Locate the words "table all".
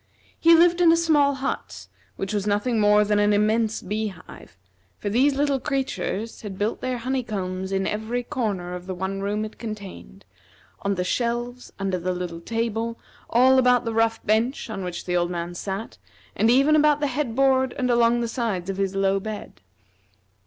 12.41-13.59